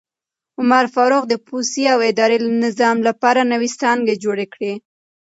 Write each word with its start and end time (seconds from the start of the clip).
عمر 0.59 0.85
فاروق 0.95 1.23
د 1.29 1.33
پوځي 1.47 1.83
او 1.93 1.99
اداري 2.09 2.37
نظام 2.65 2.97
لپاره 3.07 3.49
نوې 3.51 3.69
څانګې 3.79 4.15
جوړې 4.23 4.45
کړې. 4.53 4.73